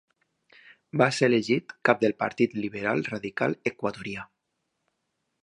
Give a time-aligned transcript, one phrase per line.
[1.01, 4.27] Va ser elegit cap del Partit Liberal Radical Equatorià.